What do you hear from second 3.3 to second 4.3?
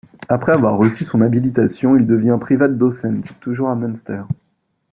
toujours à Münster.